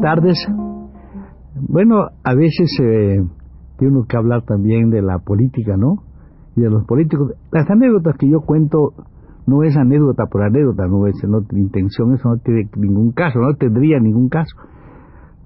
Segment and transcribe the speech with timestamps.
[0.00, 0.38] Tardes.
[1.68, 3.22] Bueno, a veces eh,
[3.78, 6.02] tiene que hablar también de la política, ¿no?
[6.56, 7.32] Y de los políticos.
[7.52, 8.92] Las anécdotas que yo cuento
[9.46, 11.16] no es anécdota por anécdota, no es
[11.52, 14.56] intención, eso no tiene ningún caso, no tendría ningún caso.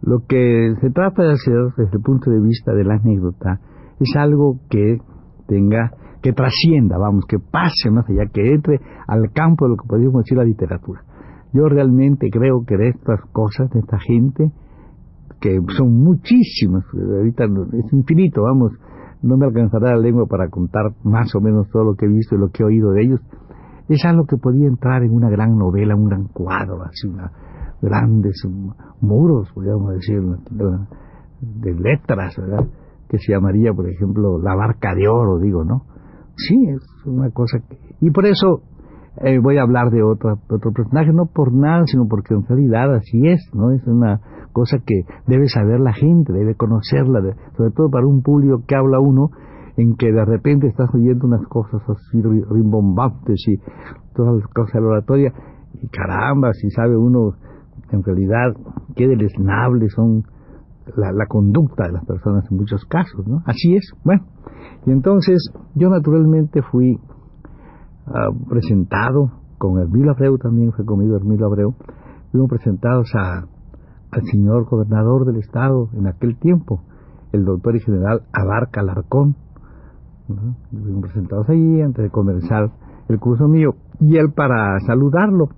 [0.02, 3.60] Lo que se trata de hacer desde el punto de vista de la anécdota
[4.00, 4.98] es algo que
[5.46, 9.88] tenga, que trascienda, vamos, que pase más allá, que entre al campo de lo que
[9.88, 11.02] podríamos decir la literatura.
[11.54, 14.50] Yo realmente creo que de estas cosas, de esta gente,
[15.40, 18.72] que son muchísimas, ahorita es infinito, vamos,
[19.22, 22.34] no me alcanzará la lengua para contar más o menos todo lo que he visto
[22.34, 23.20] y lo que he oído de ellos,
[23.88, 27.30] es algo que podía entrar en una gran novela, un gran cuadro, así, una,
[27.80, 28.42] grandes
[29.00, 30.20] muros, podríamos decir,
[31.40, 32.66] de, letras, ¿verdad?
[33.08, 35.84] Que se llamaría, por ejemplo, La Barca de Oro, digo, ¿no?
[36.36, 37.78] Sí, es una cosa que...
[38.00, 38.62] Y por eso
[39.22, 42.94] eh, voy a hablar de otro, otro personaje, no por nada, sino porque en realidad
[42.94, 43.70] así es, ¿no?
[43.70, 44.20] Es una
[44.52, 47.20] cosa que debe saber la gente, debe conocerla,
[47.56, 49.30] sobre todo para un público que habla uno,
[49.76, 53.56] en que de repente estás oyendo unas cosas así rimbombantes y
[54.14, 55.32] todas las cosas de la oratoria,
[55.80, 57.34] y caramba, si sabe uno
[57.90, 58.54] en realidad
[58.96, 60.24] qué deleznable son
[60.96, 63.42] la, la conducta de las personas en muchos casos, ¿no?
[63.46, 64.24] Así es, bueno.
[64.86, 66.98] Y entonces yo naturalmente fui
[68.48, 71.74] presentado con Hermilo Abreu, también fue conmigo Hermilo Abreu,
[72.30, 73.46] fuimos presentados a,
[74.10, 76.82] al señor gobernador del estado en aquel tiempo,
[77.32, 79.36] el doctor y general Abarca Larcón.
[80.70, 82.70] Fuimos presentados allí antes de comenzar
[83.08, 85.48] el curso mío y él para saludarlo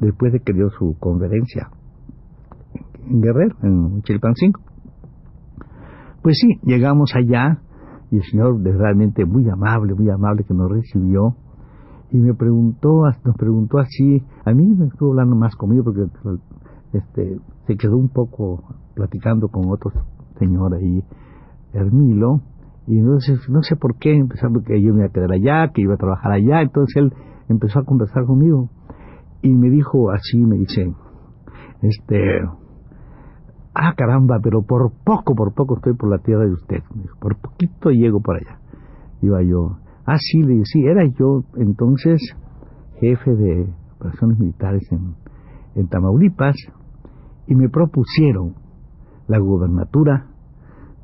[0.00, 1.70] después de que dio su conferencia
[3.08, 4.60] en Guerrero, en Chilpancingo.
[6.22, 7.60] Pues sí, llegamos allá
[8.10, 11.36] y el señor realmente muy amable, muy amable que nos recibió
[12.12, 16.04] y me preguntó, nos preguntó así, a mí me estuvo hablando más conmigo porque
[16.92, 18.62] este, se quedó un poco
[18.94, 19.92] platicando con otro
[20.38, 21.02] señor ahí,
[21.72, 22.42] Hermilo,
[22.86, 25.80] y entonces no sé por qué, empezando que yo me iba a quedar allá, que
[25.80, 27.14] iba a trabajar allá, entonces él
[27.48, 28.68] empezó a conversar conmigo
[29.40, 30.92] y me dijo así, me dice,
[31.80, 32.42] este,
[33.74, 36.82] ah caramba, pero por poco, por poco estoy por la tierra de usted,
[37.20, 38.58] por poquito llego por allá.
[39.22, 42.20] Iba yo, Ah, sí, le sí, era yo entonces
[42.98, 45.14] jefe de operaciones militares en,
[45.74, 46.56] en Tamaulipas
[47.46, 48.54] y me propusieron
[49.28, 50.26] la gubernatura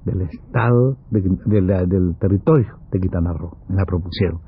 [0.05, 4.41] del estado, del territorio de Quintana Roo, me la propusieron.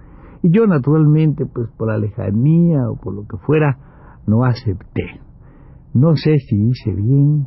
[0.42, 3.78] Y yo naturalmente, pues por la lejanía o por lo que fuera,
[4.26, 5.20] no acepté.
[5.92, 7.46] No sé si hice bien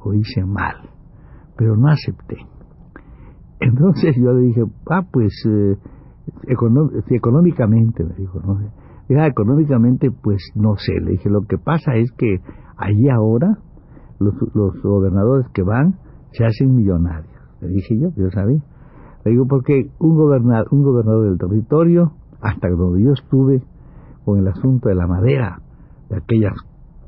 [0.00, 0.90] o hice mal,
[1.56, 2.36] pero no acepté.
[3.60, 5.76] Entonces yo le dije, ah, pues eh,
[7.06, 9.26] si económicamente, me dijo, no sé.
[9.26, 10.92] económicamente, pues no sé.
[11.00, 12.40] Le dije, lo que pasa es que
[12.76, 13.58] allí ahora
[14.18, 15.96] los, los gobernadores que van
[16.32, 17.32] se hacen millonarios.
[17.60, 18.62] Le dije yo, yo sabía.
[19.24, 23.62] Le digo, porque un gobernador, un gobernador del territorio, hasta donde yo estuve
[24.24, 25.60] con el asunto de la madera,
[26.08, 26.54] de aquellas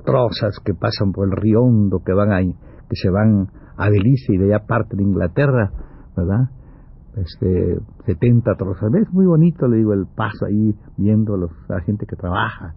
[0.04, 2.52] trozas que pasan por el río Hondo, que van ahí,
[2.88, 5.70] que se van a Belice y de allá parte de Inglaterra,
[6.16, 6.50] ¿verdad?
[7.16, 8.92] Este 70 trozas.
[8.94, 12.74] Es muy bonito, le digo, el paso ahí, viendo los, a la gente que trabaja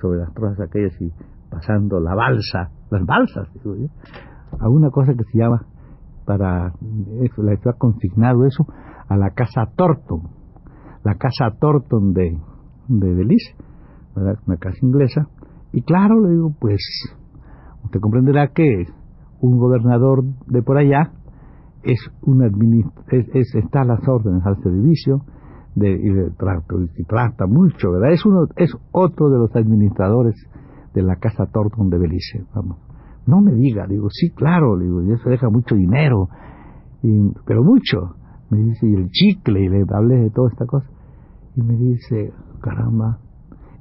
[0.00, 1.12] sobre las trozas aquellas y
[1.50, 3.86] pasando la balsa, las balsas, digo yo,
[4.58, 5.66] a una cosa que se llama,
[6.24, 6.72] para
[7.20, 8.66] eso, le ha consignado eso,
[9.08, 10.22] a la casa Thornton,
[11.04, 12.36] la casa Thornton de,
[12.88, 13.54] de Belice,
[14.16, 15.28] una casa inglesa,
[15.72, 16.80] y claro, le digo, pues,
[17.84, 18.86] usted comprenderá que
[19.40, 21.12] un gobernador de por allá,
[21.86, 22.50] es una
[23.10, 25.22] es, está a las órdenes al servicio
[25.74, 26.30] de, y, de,
[26.96, 28.12] y trata mucho, ¿verdad?
[28.12, 30.34] Es uno es otro de los administradores
[30.94, 32.78] de la casa Thornton de Belice, vamos.
[33.26, 36.28] No me diga, digo, sí, claro, digo, y eso deja mucho dinero,
[37.02, 38.14] y, pero mucho.
[38.50, 40.88] Me dice, y el chicle, y le hablé de toda esta cosa.
[41.56, 43.18] Y me dice, caramba,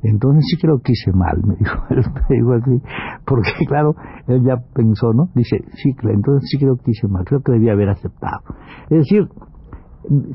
[0.09, 1.75] entonces sí creo que hice mal, me dijo,
[2.29, 2.81] me dijo así,
[3.25, 3.95] porque claro,
[4.27, 5.29] él ya pensó, ¿no?
[5.35, 8.41] Dice, sí, entonces sí creo que hice mal, creo que debía haber aceptado.
[8.89, 9.27] Es decir,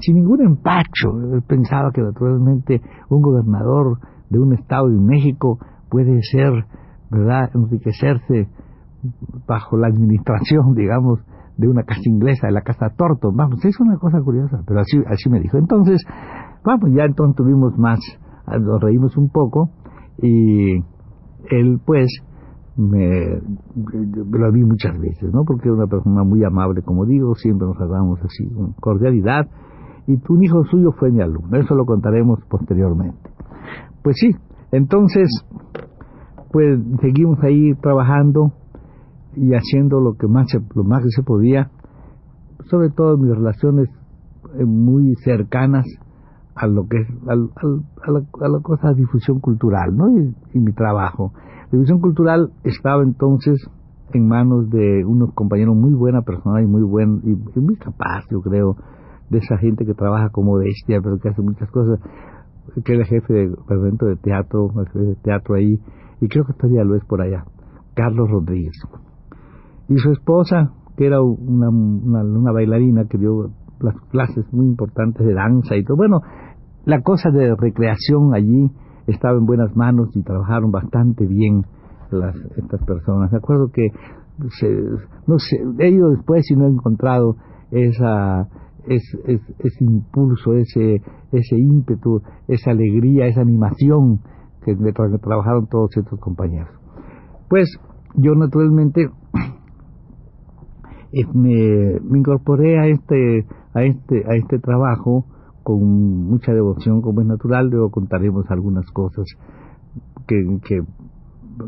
[0.00, 5.58] sin ningún empacho, él pensaba que naturalmente un gobernador de un estado de México
[5.88, 6.52] puede ser,
[7.10, 8.48] ¿verdad?, enriquecerse
[9.46, 11.20] bajo la administración, digamos,
[11.56, 13.30] de una casa inglesa, de la casa Torto.
[13.32, 15.58] Vamos, es una cosa curiosa, pero así, así me dijo.
[15.58, 16.02] Entonces,
[16.64, 17.98] vamos, ya entonces tuvimos más,
[18.46, 19.70] nos reímos un poco
[20.18, 20.76] y
[21.50, 22.08] él pues
[22.76, 23.40] me,
[24.30, 25.44] lo vi muchas veces, ¿no?
[25.44, 29.46] Porque es una persona muy amable, como digo, siempre nos hablamos así con cordialidad
[30.06, 33.30] y un hijo suyo fue mi alumno, eso lo contaremos posteriormente.
[34.02, 34.30] Pues sí,
[34.72, 35.28] entonces,
[36.52, 38.52] pues seguimos ahí trabajando
[39.36, 41.70] y haciendo lo que más se, lo más que se podía,
[42.70, 43.88] sobre todo mis relaciones
[44.58, 45.86] eh, muy cercanas
[46.60, 50.08] a lo que es a, la, a la, cosa difusión cultural, ¿no?
[50.10, 51.32] Y, mi trabajo.
[51.72, 53.70] Difusión cultural estaba entonces
[54.12, 58.40] en manos de unos compañeros muy buena persona y muy buen y, muy capaz, yo
[58.42, 58.76] creo,
[59.30, 62.00] de esa gente que trabaja como bestia, pero que hace muchas cosas,
[62.84, 65.80] que era jefe de evento de teatro, jefe de teatro ahí,
[66.20, 67.44] y creo que todavía lo es por allá,
[67.94, 68.74] Carlos Rodríguez
[69.90, 75.34] y su esposa, que era una, una, bailarina que dio las clases muy importantes de
[75.34, 75.96] danza y todo.
[75.96, 76.22] Bueno,
[76.84, 78.70] la cosa de recreación allí
[79.06, 81.64] estaba en buenas manos y trabajaron bastante bien
[82.10, 83.30] las, estas personas.
[83.32, 83.88] Me acuerdo que,
[85.26, 87.36] no sé, he ido después y no he encontrado
[87.70, 88.48] esa,
[88.86, 89.18] ese,
[89.58, 94.20] ese impulso, ese, ese ímpetu, esa alegría, esa animación
[94.64, 96.70] que, que trabajaron todos estos compañeros.
[97.48, 97.68] Pues
[98.14, 99.08] yo naturalmente
[101.34, 105.26] me, me, incorporé a este, a este, a este trabajo
[105.62, 105.80] con
[106.28, 109.26] mucha devoción, como es natural, luego contaremos algunas cosas
[110.26, 110.82] que,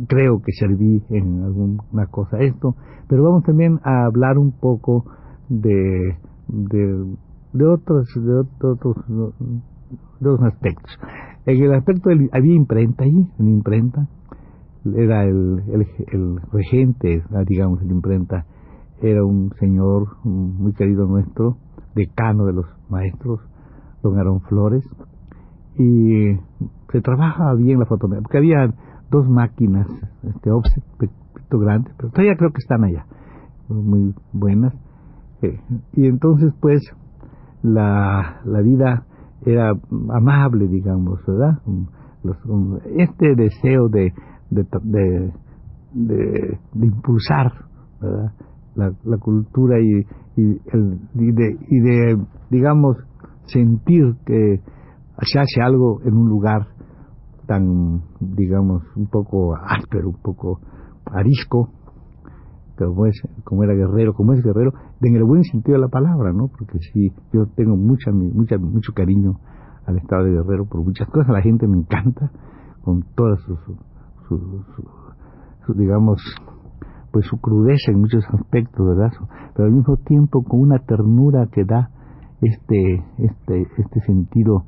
[0.08, 2.76] creo que serví en alguna cosa esto,
[3.08, 5.04] pero vamos también a hablar un poco
[5.48, 6.16] de,
[6.48, 8.34] de, otros, de
[8.68, 8.96] otros,
[10.20, 10.98] de aspectos.
[11.44, 14.08] En el aspecto había imprenta allí, en imprenta,
[14.84, 18.46] era el regente, digamos, de la imprenta,
[19.02, 21.56] era un señor muy querido nuestro,
[21.94, 23.40] decano de los maestros,
[24.02, 24.84] don Aarón Flores,
[25.78, 26.37] y
[26.90, 28.75] se trabajaba bien la fotografía, porque había
[29.10, 29.87] dos máquinas,
[30.22, 30.82] este offset,
[31.58, 33.04] grandes, pero todavía creo que están allá,
[33.69, 34.75] muy buenas.
[35.43, 35.58] Eh,
[35.94, 36.81] y entonces, pues,
[37.62, 39.04] la, la vida
[39.44, 39.72] era
[40.10, 41.58] amable, digamos, ¿verdad?
[42.96, 44.12] este deseo de,
[44.50, 45.32] de,
[45.93, 47.52] de, impulsar,
[48.75, 50.06] la, la cultura y,
[50.37, 52.96] y, el, y, de, y de, digamos,
[53.46, 54.60] sentir que
[55.22, 56.68] se hace algo en un lugar
[57.46, 60.60] tan, digamos, un poco áspero, un poco
[61.06, 61.70] arisco,
[62.76, 66.32] como es, como era guerrero, como es guerrero, en el buen sentido de la palabra,
[66.32, 66.48] ¿no?
[66.48, 69.38] Porque sí, yo tengo mucha, mucha, mucho cariño
[69.86, 72.30] al estado de guerrero por muchas cosas, la gente me encanta
[72.82, 73.58] con todas sus,
[74.28, 76.20] sus digamos,
[77.12, 79.12] pues su crudeza en muchos aspectos, ¿verdad?
[79.54, 81.90] Pero al mismo tiempo con una ternura que da
[82.42, 84.64] este, este, este sentido,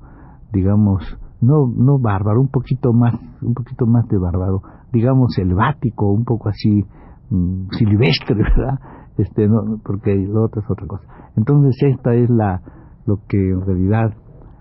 [0.52, 1.02] digamos,
[1.40, 4.62] no, no bárbaro, un poquito más, un poquito más de bárbaro,
[4.92, 6.84] digamos selvático, un poco así
[7.30, 8.78] mm, silvestre, ¿verdad?
[9.18, 11.04] Este, no, porque lo otro es otra cosa.
[11.36, 12.62] Entonces esta es la,
[13.06, 14.14] lo que en realidad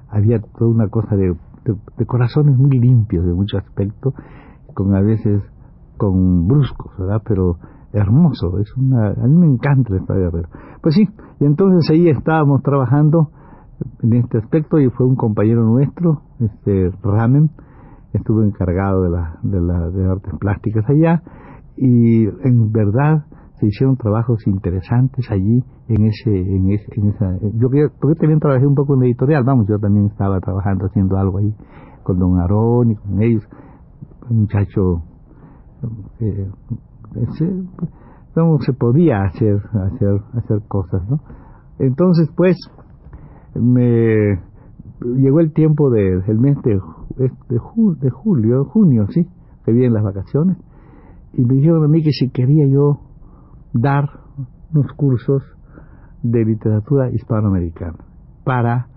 [0.10, 4.13] había toda una cosa de, de, de corazones muy limpios de muchos aspectos,
[4.74, 5.41] con a veces
[5.98, 7.22] con bruscos, ¿verdad?
[7.25, 7.58] Pero
[7.94, 10.50] hermoso, es una, a mí me encanta el Estado Guerrero.
[10.82, 11.08] Pues sí,
[11.40, 13.30] y entonces ahí estábamos trabajando
[14.02, 17.52] en este aspecto y fue un compañero nuestro, este Ramen,
[18.14, 21.24] estuvo encargado de la, de la de artes plásticas allá
[21.78, 23.26] y en verdad
[23.60, 27.70] se hicieron trabajos interesantes allí en ese en, ese, en esa yo
[28.00, 31.56] porque también trabajé un poco en editorial vamos yo también estaba trabajando haciendo algo ahí
[32.04, 33.44] con don Aarón y con ellos
[34.30, 35.04] un muchacho
[36.20, 36.50] eh,
[38.36, 41.19] no se podía hacer, hacer, hacer cosas, ¿no?
[41.79, 42.57] Entonces, pues,
[43.55, 44.39] me
[45.01, 46.79] llegó el tiempo de, del mes de,
[47.17, 47.31] de,
[48.00, 49.27] de julio, junio, sí,
[49.65, 50.57] que vienen las vacaciones,
[51.33, 53.00] y me dijeron a mí que si quería yo
[53.74, 54.05] dar
[54.74, 55.43] unos cursos
[56.22, 57.98] de literatura hispanoamericana
[58.43, 58.88] para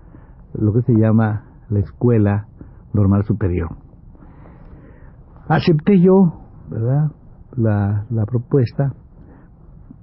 [0.55, 2.47] lo que se llama la Escuela
[2.93, 3.71] Normal Superior.
[5.49, 7.11] Acepté yo, ¿verdad?
[7.57, 8.95] La, la propuesta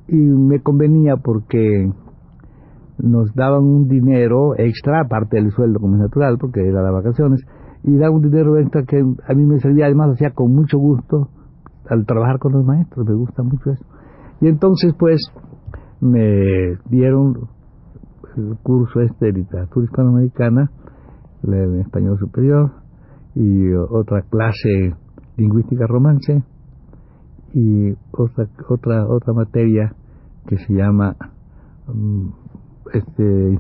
[0.08, 1.92] y me convenía porque
[2.98, 7.42] nos daban un dinero extra, aparte del sueldo como es natural, porque era las vacaciones,
[7.84, 11.30] y daba un dinero extra que a mí me servía, además hacía con mucho gusto
[11.90, 13.86] al trabajar con los maestros, me gusta mucho eso.
[14.42, 15.22] Y entonces pues
[16.00, 17.48] me dieron
[18.38, 20.72] el curso este de literatura hispanoamericana,
[21.44, 22.72] el español superior,
[23.36, 24.94] y otra clase
[25.38, 26.44] lingüística romance,
[27.54, 29.96] y otra otra otra materia
[30.48, 31.16] que se llama
[31.88, 32.28] mm,
[32.94, 33.58] este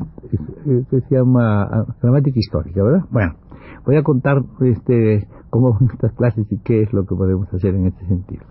[0.90, 3.06] que se llama ah, gramática histórica, ¿verdad?
[3.12, 3.36] Bueno,
[3.86, 7.76] voy a contar este cómo van estas clases y qué es lo que podemos hacer
[7.76, 8.44] en este sentido.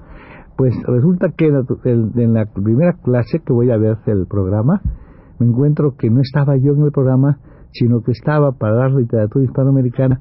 [0.57, 4.81] Pues resulta que en la primera clase que voy a ver el programa,
[5.39, 7.39] me encuentro que no estaba yo en el programa,
[7.73, 10.21] sino que estaba para dar literatura hispanoamericana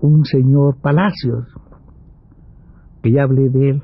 [0.00, 1.46] un señor Palacios,
[3.02, 3.82] que ya hablé de él,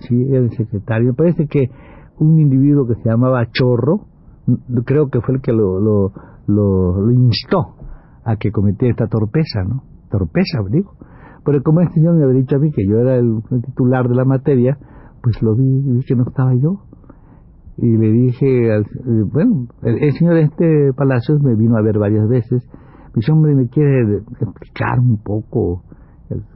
[0.00, 1.14] sí, el secretario.
[1.14, 1.70] Parece que
[2.18, 4.06] un individuo que se llamaba Chorro,
[4.84, 7.76] creo que fue el que lo, lo, instó
[8.24, 9.82] a que cometiera esta torpeza, ¿no?
[10.10, 10.92] Torpeza, digo.
[11.44, 14.14] Pero como este señor me había dicho a mí que yo era el, titular de
[14.14, 14.76] la materia,
[15.22, 16.82] pues lo vi y vi que no estaba yo.
[17.78, 21.98] Y le dije, al, eh, bueno, el, señor de este Palacios me vino a ver
[21.98, 22.68] varias veces.
[23.14, 25.82] Mi hombre me quiere explicar un poco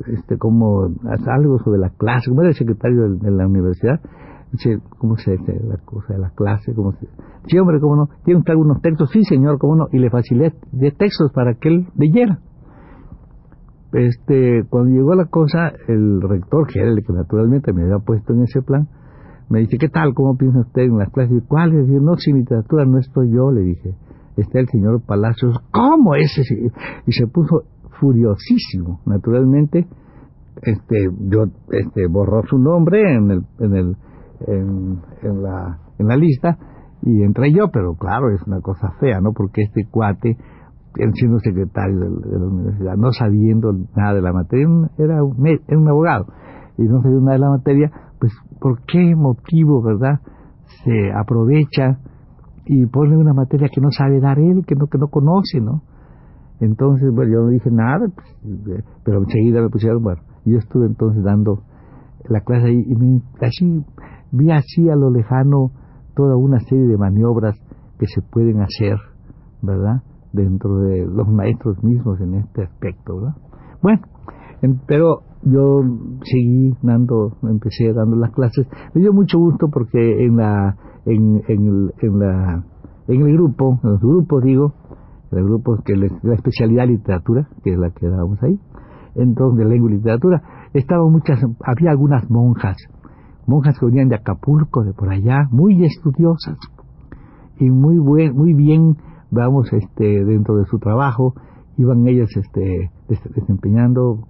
[0.07, 0.89] este cómo
[1.27, 4.01] algo sobre la clase, como era el secretario de, la universidad,
[4.53, 6.75] dice, ¿cómo se dice la cosa de la clase?
[6.75, 7.09] ¿Cómo se...
[7.47, 8.09] Sí, hombre, ¿cómo no?
[8.25, 9.11] ¿Tiene usted algunos textos?
[9.11, 9.89] Sí, señor, ¿cómo no?
[9.93, 12.39] Y le facilité de textos para que él leyera.
[13.93, 18.33] Este, cuando llegó la cosa, el rector, que era el que naturalmente me había puesto
[18.33, 18.89] en ese plan,
[19.49, 20.15] me dice, ¿qué tal?
[20.15, 21.43] ¿Cómo piensa usted en las clases?
[21.47, 21.73] ¿Cuál?
[21.75, 23.95] Y decir, no, sin literatura no estoy yo, le dije.
[24.37, 25.61] Está el señor Palacios.
[25.71, 26.43] ¿Cómo ese?
[27.07, 27.65] Y se puso
[28.05, 29.87] furiosísimo, naturalmente.
[30.63, 33.97] Este, yo, este, borró su nombre en el, en el,
[34.47, 36.59] en, la, en la lista
[37.03, 39.33] y entré yo, pero claro, es una cosa fea, ¿no?
[39.33, 40.37] Porque este cuate
[40.97, 45.79] él siendo secretario de, la universidad, no sabiendo nada de la materia, era un, era
[45.79, 46.27] un abogado,
[46.79, 50.21] y no sabiendo nada de la materia, pues ¿por qué motivo, verdad,
[50.85, 51.99] se aprovecha
[52.67, 55.83] y pone una materia que no sabe dar él, que no, que no conoce, ¿no?
[56.61, 61.23] Entonces, bueno, yo no dije nada, pues, pero enseguida me pusieron, bueno, yo estuve entonces
[61.23, 61.63] dando
[62.29, 63.85] la clase ahí y me, así,
[64.33, 65.73] vi así a lo lejano
[66.15, 67.57] toda una serie de maniobras
[67.99, 68.99] que se pueden hacer,
[69.63, 70.03] ¿verdad?
[70.35, 73.17] dentro de los maestros mismos en este aspecto.
[73.17, 73.37] ¿verdad?
[73.81, 74.01] Bueno,
[74.87, 75.83] pero yo
[76.25, 78.67] seguí dando, empecé dando las clases.
[78.95, 82.65] Me dio mucho gusto porque en la, en, en, el, en la,
[83.09, 84.75] en el grupo, en los grupos digo,
[85.37, 88.59] el grupo que es la especialidad literatura, que es la que dábamos ahí,
[89.15, 92.77] entonces lengua y literatura, estaban muchas, había algunas monjas,
[93.47, 96.59] monjas que venían de Acapulco, de por allá, muy estudiosas
[97.59, 98.97] y muy buen, muy bien
[99.31, 101.35] vamos este dentro de su trabajo
[101.77, 104.21] iban ellas este desempeñando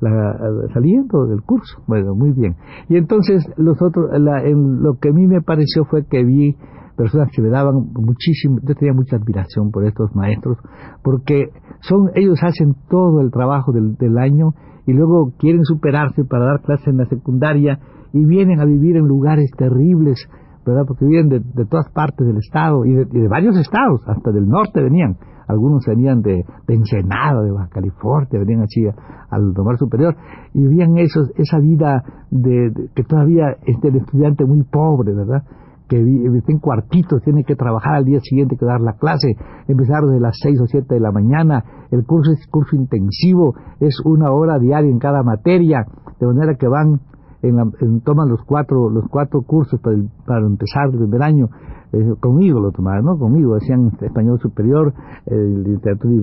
[0.00, 0.36] la,
[0.72, 1.80] saliendo del curso.
[1.86, 2.56] Bueno muy bien.
[2.88, 4.10] Y entonces los otros
[4.44, 6.56] en, lo que a mí me pareció fue que vi
[6.98, 10.58] personas que me daban muchísimo yo tenía mucha admiración por estos maestros
[11.02, 11.50] porque
[11.80, 14.52] son ellos hacen todo el trabajo del, del año
[14.86, 17.78] y luego quieren superarse para dar clases en la secundaria
[18.12, 20.28] y vienen a vivir en lugares terribles
[20.68, 20.84] ¿verdad?
[20.86, 25.16] Porque vienen de, todas partes del estado y de, varios estados, hasta del norte venían.
[25.46, 28.84] Algunos venían de, de Ensenada, de Baja California, venían así
[29.30, 30.14] al Domar Superior
[30.52, 35.42] y vivían esos, esa vida de, que todavía es del estudiante muy pobre, ¿verdad?
[35.88, 40.02] Que está en cuartitos, tiene que trabajar al día siguiente que dar la clase, empezar
[40.04, 44.30] desde las 6 o 7 de la mañana, el curso es curso intensivo, es una
[44.30, 45.86] hora diaria en cada materia,
[46.20, 47.00] de manera que van
[47.40, 51.48] en toman los cuatro los cuatro cursos para, para empezar el primer año.
[51.92, 54.92] Eh, conmigo lo tomaron no conmigo hacían español superior
[55.24, 56.14] eh, literatura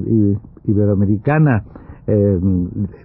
[0.64, 1.64] iberoamericana
[2.08, 2.40] eh,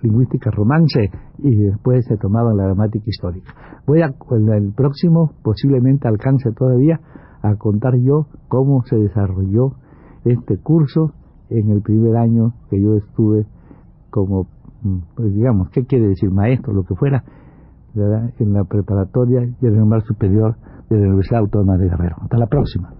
[0.03, 3.53] lingüística romance y después se tomaban la gramática histórica
[3.87, 7.01] voy a el próximo posiblemente alcance todavía
[7.43, 9.73] a contar yo cómo se desarrolló
[10.25, 11.13] este curso
[11.49, 13.47] en el primer año que yo estuve
[14.11, 14.47] como
[14.83, 17.25] mm, pues digamos qué quiere decir maestro lo que fuera
[17.95, 20.57] en la preparatoria y el normal superior
[20.89, 22.17] de la Universidad Autónoma de Guerrero.
[22.23, 23.00] Hasta la próxima.